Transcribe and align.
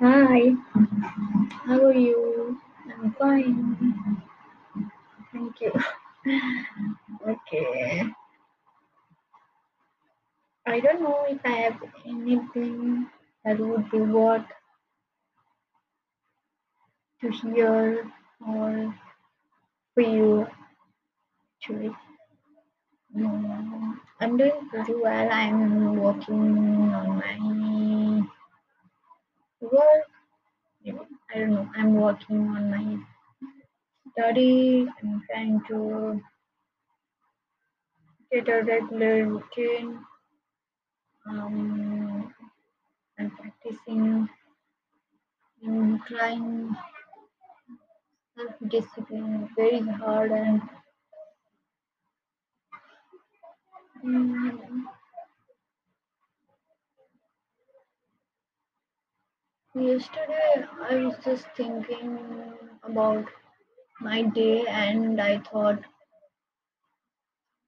Hi, 0.00 0.52
how 1.64 1.80
are 1.82 1.94
you? 1.94 2.60
I'm 2.92 3.14
fine. 3.18 4.22
Thank 5.32 5.62
you. 5.62 5.72
Okay. 7.26 8.02
I 10.66 10.78
don't 10.80 11.00
know 11.02 11.24
if 11.26 11.38
I 11.42 11.48
have 11.48 11.82
anything 12.04 13.06
that 13.46 13.58
would 13.58 13.90
be 13.90 14.00
worth 14.00 14.44
to 17.22 17.30
hear 17.30 18.12
or 18.46 18.94
for 19.94 20.02
you 20.02 20.46
actually. 21.56 21.96
Mm, 23.16 23.94
I'm 24.20 24.36
doing 24.36 24.68
pretty 24.68 24.94
well. 24.94 25.28
I'm 25.32 25.96
working 25.96 26.92
on 26.92 27.16
my 27.16 28.39
work. 29.60 30.06
You 30.82 30.94
know, 30.94 31.06
I 31.34 31.38
don't 31.40 31.50
know. 31.50 31.68
I'm 31.76 31.94
working 31.94 32.48
on 32.48 32.70
my 32.70 32.98
study. 34.12 34.88
I'm 35.02 35.22
trying 35.28 35.60
to 35.68 36.20
get 38.32 38.48
a 38.48 38.62
regular 38.62 39.26
routine. 39.26 39.98
Um, 41.26 42.32
I'm 43.18 43.30
practicing 43.30 44.28
and 45.62 46.00
trying 46.06 46.74
self-discipline 48.36 49.48
very 49.56 49.80
hard 49.80 50.30
and 50.32 50.62
mm, 54.04 54.84
yesterday 59.74 60.64
I 60.88 60.96
was 60.96 61.16
just 61.24 61.46
thinking 61.56 62.18
about 62.82 63.26
my 64.00 64.22
day 64.22 64.66
and 64.66 65.20
I 65.20 65.38
thought 65.38 65.82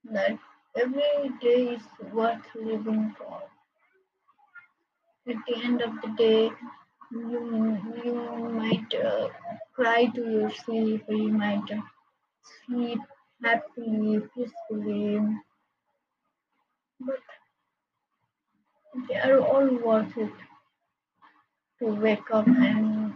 that 0.05 0.39
every 0.77 1.31
day 1.41 1.75
is 1.77 1.83
worth 2.13 2.45
living 2.55 3.15
for. 3.17 3.43
At 5.27 5.37
the 5.47 5.57
end 5.65 5.81
of 5.81 6.01
the 6.03 6.09
day, 6.19 6.51
you 7.11 7.79
you 8.05 8.15
might 8.53 8.95
uh, 8.95 9.29
cry 9.75 10.05
to 10.15 10.21
your 10.31 10.51
sleep 10.51 11.05
or 11.09 11.15
you 11.15 11.33
might 11.33 11.71
uh, 11.71 11.81
sleep 12.67 13.01
happily, 13.43 14.21
peacefully, 14.35 15.21
but 17.01 17.21
they 19.09 19.17
are 19.17 19.39
all 19.41 19.69
worth 19.85 20.17
it 20.17 20.33
to 21.83 21.89
wake 22.01 22.31
up 22.31 22.47
and 22.47 23.13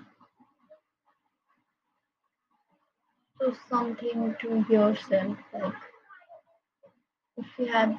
do 3.41 3.55
something 3.69 4.35
to 4.41 4.65
yourself. 4.69 5.37
Like 5.53 5.73
if 7.37 7.47
you 7.59 7.67
have 7.67 7.97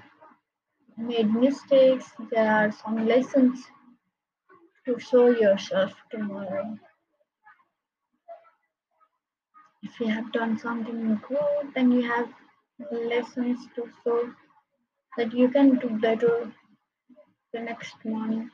made 0.98 1.34
mistakes, 1.34 2.06
there 2.32 2.52
are 2.52 2.72
some 2.74 3.08
lessons 3.08 3.64
to 4.86 5.00
show 5.00 5.30
yourself 5.30 5.94
tomorrow. 6.12 6.78
If 9.84 9.98
you 10.02 10.08
have 10.08 10.34
done 10.34 10.60
something 10.60 11.22
good, 11.30 11.74
then 11.76 11.92
you 11.94 12.02
have 12.02 12.28
lessons 12.92 13.60
to 13.76 13.90
show 14.04 14.34
that 15.18 15.34
you 15.34 15.48
can 15.48 15.76
do 15.78 15.90
better 15.92 16.52
the 17.54 17.62
next 17.62 17.96
one. 18.04 18.52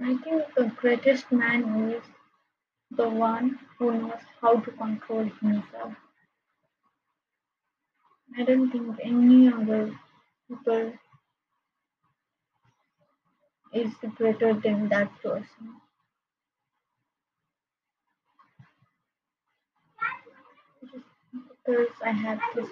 I 0.00 0.16
think 0.18 0.54
the 0.54 0.66
greatest 0.76 1.32
man 1.32 1.90
is 1.90 2.02
the 2.90 3.08
one 3.08 3.58
who 3.78 3.92
knows 4.00 4.20
how 4.40 4.56
to 4.60 4.70
control 4.72 5.24
himself. 5.40 5.94
I 8.38 8.44
don't 8.44 8.70
think 8.70 8.98
any 9.02 9.48
other 9.48 9.98
people 10.48 10.92
is 13.72 13.92
greater 14.16 14.54
than 14.54 14.88
that 14.88 15.10
person. 15.22 15.80
Just 20.92 21.04
because 21.64 21.88
I 22.04 22.10
have 22.12 22.40
this 22.54 22.68